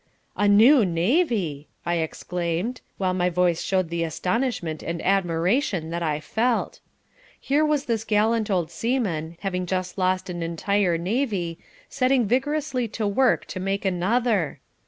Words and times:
"A 0.35 0.47
new 0.47 0.83
navy!" 0.83 1.67
I 1.85 1.97
exclaimed, 1.97 2.81
while 2.97 3.13
my 3.13 3.29
voice 3.29 3.61
showed 3.61 3.89
the 3.91 4.03
astonishment 4.03 4.81
and 4.81 4.99
admiration 5.03 5.91
that 5.91 6.01
I 6.01 6.19
felt. 6.19 6.79
Here 7.39 7.63
was 7.63 7.85
this 7.85 8.03
gallant 8.03 8.49
old 8.49 8.71
seaman, 8.71 9.37
having 9.41 9.67
just 9.67 9.99
lost 9.99 10.27
an 10.27 10.41
entire 10.41 10.97
navy, 10.97 11.59
setting 11.87 12.25
vigorously 12.25 12.87
to 12.87 13.05
work 13.05 13.45
to 13.45 13.59
make 13.59 13.85
another. 13.85 14.59